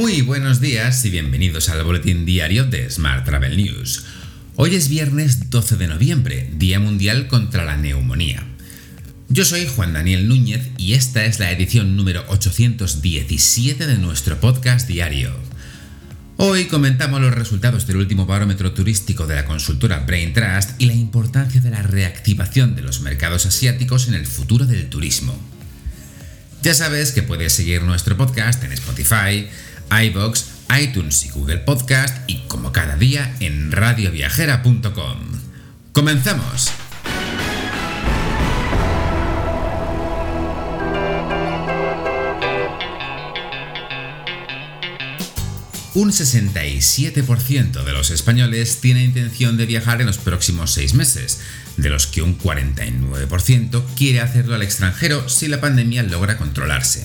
[0.00, 4.04] Muy buenos días y bienvenidos al boletín diario de Smart Travel News.
[4.54, 8.46] Hoy es viernes 12 de noviembre, Día Mundial contra la Neumonía.
[9.28, 14.86] Yo soy Juan Daniel Núñez y esta es la edición número 817 de nuestro podcast
[14.86, 15.32] diario.
[16.36, 20.94] Hoy comentamos los resultados del último barómetro turístico de la consultora Brain Trust y la
[20.94, 25.36] importancia de la reactivación de los mercados asiáticos en el futuro del turismo.
[26.62, 29.48] Ya sabes que puedes seguir nuestro podcast en Spotify,
[29.90, 30.46] iBox,
[30.80, 35.18] iTunes y Google Podcast y como cada día en radioviajera.com.
[35.92, 36.70] ¡Comenzamos!
[45.98, 51.40] Un 67% de los españoles tiene intención de viajar en los próximos seis meses,
[51.76, 57.04] de los que un 49% quiere hacerlo al extranjero si la pandemia logra controlarse.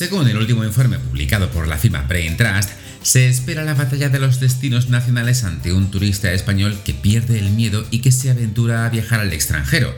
[0.00, 2.70] Según el último informe publicado por la firma Brain Trust,
[3.02, 7.50] se espera la batalla de los destinos nacionales ante un turista español que pierde el
[7.50, 9.94] miedo y que se aventura a viajar al extranjero,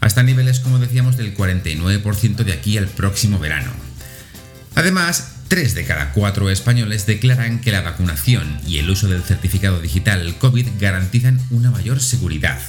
[0.00, 3.70] hasta niveles como decíamos del 49% de aquí al próximo verano.
[4.74, 9.80] Además, 3 de cada 4 españoles declaran que la vacunación y el uso del certificado
[9.80, 12.60] digital COVID garantizan una mayor seguridad.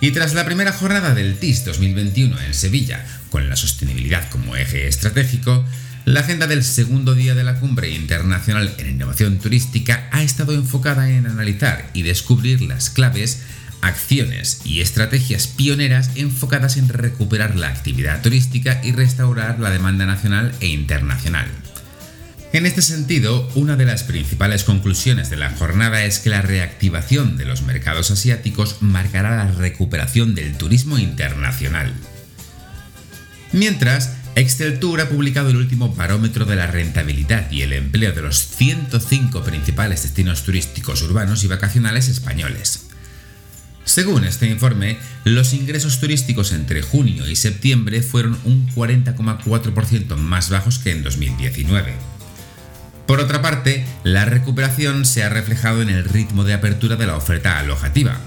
[0.00, 4.88] Y tras la primera jornada del TIS 2021 en Sevilla, con la sostenibilidad como eje
[4.88, 5.64] estratégico,
[6.06, 11.10] la agenda del segundo día de la Cumbre Internacional en Innovación Turística ha estado enfocada
[11.10, 13.42] en analizar y descubrir las claves,
[13.82, 20.54] acciones y estrategias pioneras enfocadas en recuperar la actividad turística y restaurar la demanda nacional
[20.60, 21.46] e internacional.
[22.52, 27.36] En este sentido, una de las principales conclusiones de la jornada es que la reactivación
[27.36, 31.92] de los mercados asiáticos marcará la recuperación del turismo internacional.
[33.52, 38.22] Mientras, Excel Tour ha publicado el último barómetro de la rentabilidad y el empleo de
[38.22, 42.86] los 105 principales destinos turísticos urbanos y vacacionales españoles.
[43.84, 50.80] Según este informe, los ingresos turísticos entre junio y septiembre fueron un 40,4% más bajos
[50.80, 52.19] que en 2019.
[53.10, 57.16] Por otra parte, la recuperación se ha reflejado en el ritmo de apertura de la
[57.16, 58.20] oferta alojativa.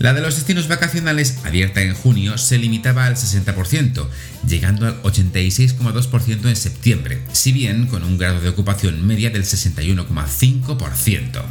[0.00, 4.08] La de los destinos vacacionales abierta en junio se limitaba al 60%,
[4.48, 11.42] llegando al 86,2% en septiembre, si bien con un grado de ocupación media del 61,5%.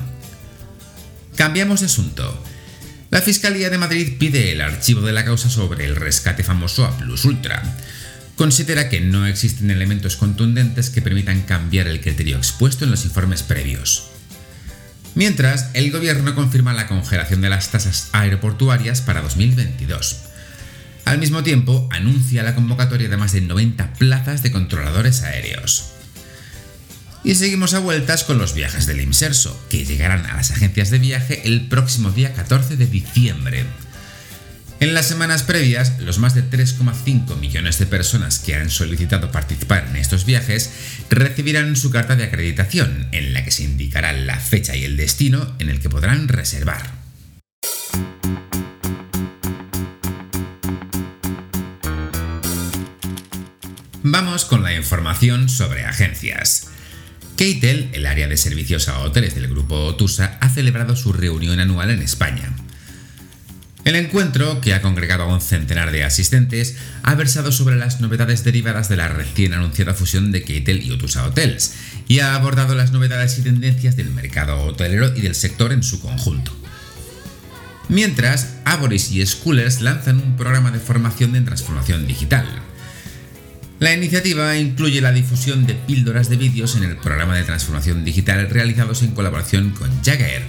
[1.37, 2.43] Cambiamos de asunto.
[3.09, 6.97] La Fiscalía de Madrid pide el archivo de la causa sobre el rescate famoso a
[6.97, 7.63] Plus Ultra
[8.35, 13.43] considera que no existen elementos contundentes que permitan cambiar el criterio expuesto en los informes
[13.43, 14.09] previos.
[15.15, 20.17] Mientras, el gobierno confirma la congelación de las tasas aeroportuarias para 2022.
[21.05, 25.89] Al mismo tiempo, anuncia la convocatoria de más de 90 plazas de controladores aéreos.
[27.23, 30.99] Y seguimos a vueltas con los viajes del Imserso, que llegarán a las agencias de
[30.99, 33.65] viaje el próximo día 14 de diciembre.
[34.83, 39.87] En las semanas previas, los más de 3,5 millones de personas que han solicitado participar
[39.89, 40.73] en estos viajes
[41.09, 45.55] recibirán su carta de acreditación, en la que se indicará la fecha y el destino
[45.59, 46.81] en el que podrán reservar.
[54.03, 56.67] Vamos con la información sobre agencias.
[57.37, 61.89] Keitel, el área de servicios a hoteles del grupo Otusa, ha celebrado su reunión anual
[61.89, 62.53] en España.
[63.85, 68.45] El encuentro, que ha congregado a un centenar de asistentes, ha versado sobre las novedades
[68.45, 71.73] derivadas de la recién anunciada fusión de Keitel y Otusa Hotels,
[72.07, 75.99] y ha abordado las novedades y tendencias del mercado hotelero y del sector en su
[75.99, 76.55] conjunto.
[77.89, 82.47] Mientras, Aboris y Schoolers lanzan un programa de formación de transformación digital.
[83.79, 88.49] La iniciativa incluye la difusión de píldoras de vídeos en el programa de transformación digital
[88.49, 90.43] realizados en colaboración con Jagger,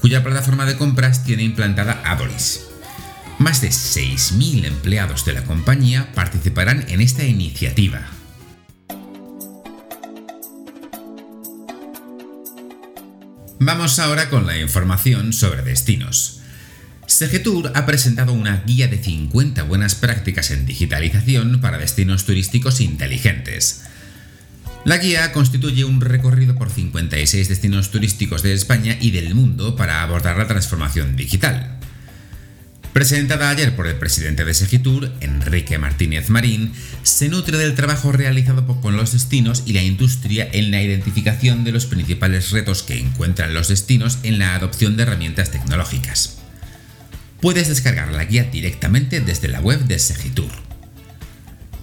[0.00, 2.67] cuya plataforma de compras tiene implantada Aboris.
[3.38, 8.00] Más de 6.000 empleados de la compañía participarán en esta iniciativa.
[13.60, 16.40] Vamos ahora con la información sobre destinos.
[17.06, 23.84] Segetur ha presentado una guía de 50 buenas prácticas en digitalización para destinos turísticos inteligentes.
[24.84, 30.02] La guía constituye un recorrido por 56 destinos turísticos de España y del mundo para
[30.02, 31.77] abordar la transformación digital.
[32.98, 36.72] Presentada ayer por el presidente de Segitur, Enrique Martínez Marín,
[37.04, 41.70] se nutre del trabajo realizado con los destinos y la industria en la identificación de
[41.70, 46.38] los principales retos que encuentran los destinos en la adopción de herramientas tecnológicas.
[47.40, 50.50] Puedes descargar la guía directamente desde la web de Segitur.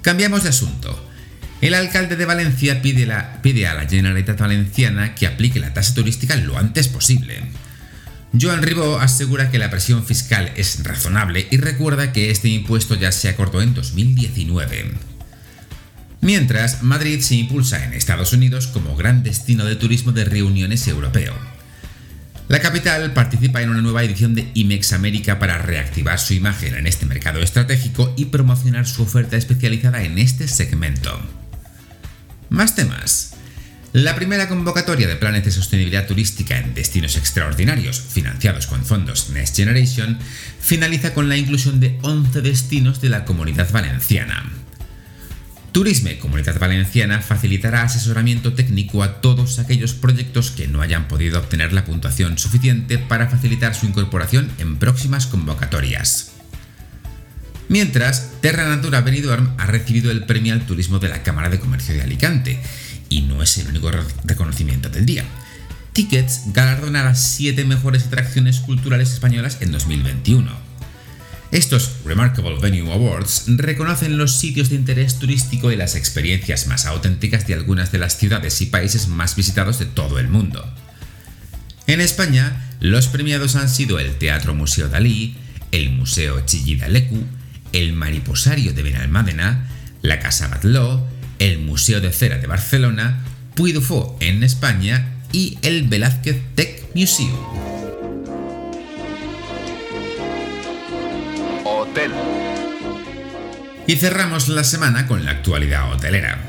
[0.02, 1.10] Cambiamos de asunto.
[1.62, 3.08] El alcalde de Valencia pide,
[3.42, 7.42] pide a la Generalitat Valenciana que aplique la tasa turística lo antes posible.
[8.40, 13.12] Joan Ribó asegura que la presión fiscal es razonable y recuerda que este impuesto ya
[13.12, 14.92] se acordó en 2019.
[16.22, 21.34] Mientras, Madrid se impulsa en Estados Unidos como gran destino de turismo de reuniones europeo.
[22.48, 26.88] La capital participa en una nueva edición de IMEX América para reactivar su imagen en
[26.88, 31.20] este mercado estratégico y promocionar su oferta especializada en este segmento.
[32.50, 33.35] Más temas.
[33.96, 39.56] La primera convocatoria de planes de sostenibilidad turística en destinos extraordinarios, financiados con fondos Next
[39.56, 40.20] Generation,
[40.60, 44.52] finaliza con la inclusión de 11 destinos de la comunidad valenciana.
[45.72, 51.72] Turisme Comunidad Valenciana facilitará asesoramiento técnico a todos aquellos proyectos que no hayan podido obtener
[51.72, 56.34] la puntuación suficiente para facilitar su incorporación en próximas convocatorias.
[57.68, 61.96] Mientras, Terra Natura Benidorm ha recibido el premio al turismo de la Cámara de Comercio
[61.96, 62.60] de Alicante,
[63.10, 63.92] y no es el único
[64.24, 65.26] reconocimiento del día.
[65.94, 70.52] Tickets galardona las 7 mejores atracciones culturales españolas en 2021.
[71.52, 77.48] Estos Remarkable Venue Awards reconocen los sitios de interés turístico y las experiencias más auténticas
[77.48, 80.70] de algunas de las ciudades y países más visitados de todo el mundo.
[81.88, 85.38] En España, los premiados han sido el Teatro Museo Dalí,
[85.72, 87.24] el Museo Chillida Lecu,
[87.72, 89.70] el Mariposario de Benalmádena,
[90.02, 91.08] la Casa Batlló,
[91.40, 93.24] el Museo de Cera de Barcelona,
[93.56, 97.36] Puy du Fou en España y el Velázquez Tech Museum.
[101.64, 102.12] Hotel.
[103.88, 106.40] Y cerramos la semana con la actualidad hotelera.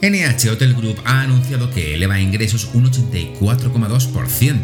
[0.00, 4.58] NH Hotel Group ha anunciado que eleva ingresos un 84,2%.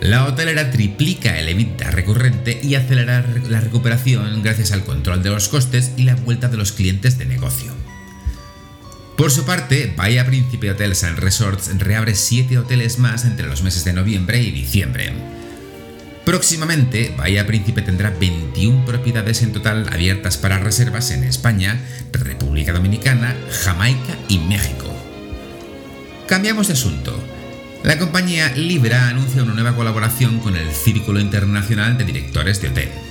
[0.00, 5.48] La hotelera triplica el EBITDA recurrente y acelera la recuperación gracias al control de los
[5.48, 7.77] costes y la vuelta de los clientes de negocio.
[9.18, 13.84] Por su parte, Bahía Príncipe Hotels and Resorts reabre 7 hoteles más entre los meses
[13.84, 15.12] de noviembre y diciembre.
[16.24, 21.80] Próximamente, Bahía Príncipe tendrá 21 propiedades en total abiertas para reservas en España,
[22.12, 23.34] República Dominicana,
[23.64, 24.86] Jamaica y México.
[26.28, 27.20] Cambiamos de asunto.
[27.82, 33.07] La compañía Libra anuncia una nueva colaboración con el Círculo Internacional de Directores de Hotel.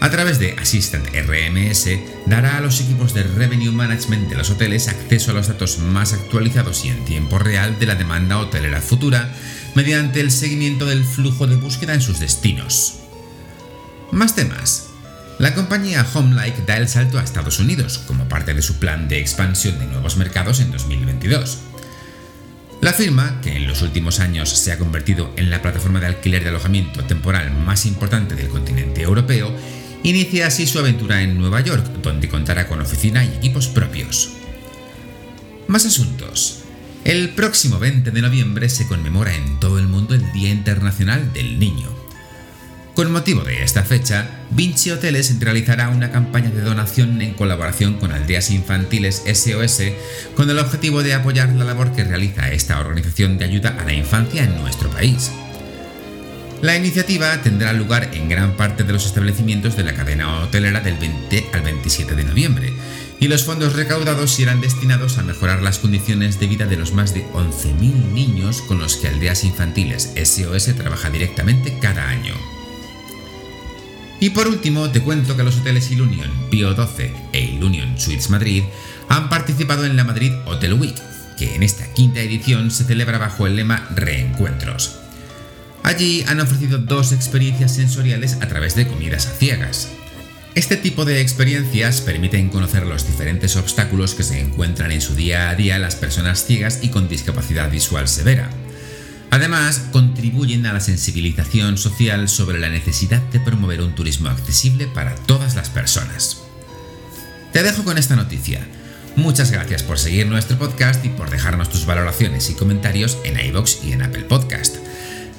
[0.00, 1.88] A través de Assistant RMS,
[2.26, 6.12] dará a los equipos de Revenue Management de los hoteles acceso a los datos más
[6.12, 9.34] actualizados y en tiempo real de la demanda hotelera futura
[9.74, 13.00] mediante el seguimiento del flujo de búsqueda en sus destinos.
[14.12, 14.86] Más temas.
[15.38, 19.18] La compañía Homelike da el salto a Estados Unidos como parte de su plan de
[19.18, 21.58] expansión de nuevos mercados en 2022.
[22.80, 26.44] La firma, que en los últimos años se ha convertido en la plataforma de alquiler
[26.44, 29.52] de alojamiento temporal más importante del continente europeo,
[30.02, 34.30] inicia así su aventura en Nueva York, donde contará con oficina y equipos propios.
[35.66, 36.62] Más asuntos.
[37.04, 41.58] El próximo 20 de noviembre se conmemora en todo el mundo el Día Internacional del
[41.58, 41.88] Niño.
[42.98, 48.10] Con motivo de esta fecha, Vinci Hoteles realizará una campaña de donación en colaboración con
[48.10, 49.82] Aldeas Infantiles SOS
[50.34, 53.92] con el objetivo de apoyar la labor que realiza esta organización de ayuda a la
[53.92, 55.30] infancia en nuestro país.
[56.60, 60.96] La iniciativa tendrá lugar en gran parte de los establecimientos de la cadena hotelera del
[60.96, 62.72] 20 al 27 de noviembre,
[63.20, 67.14] y los fondos recaudados irán destinados a mejorar las condiciones de vida de los más
[67.14, 72.34] de 11.000 niños con los que Aldeas Infantiles SOS trabaja directamente cada año.
[74.18, 78.64] Y por último, te cuento que los hoteles Ilunion, Pio 12 e Ilunion Suites Madrid
[79.08, 80.96] han participado en la Madrid Hotel Week,
[81.36, 85.07] que en esta quinta edición se celebra bajo el lema Reencuentros.
[85.88, 89.88] Allí han ofrecido dos experiencias sensoriales a través de comidas a ciegas.
[90.54, 95.48] Este tipo de experiencias permiten conocer los diferentes obstáculos que se encuentran en su día
[95.48, 98.50] a día las personas ciegas y con discapacidad visual severa
[99.30, 105.14] Además, contribuyen a la sensibilización social sobre la necesidad de promover un turismo accesible para
[105.14, 106.42] todas las personas.
[107.52, 108.60] Te dejo con esta noticia.
[109.16, 113.84] Muchas gracias por seguir nuestro podcast y por dejarnos tus valoraciones y comentarios en iBox
[113.84, 114.76] y en Apple Podcast.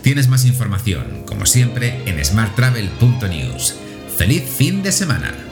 [0.01, 3.75] Tienes más información, como siempre, en smarttravel.news.
[4.17, 5.48] ¡Feliz fin de semana!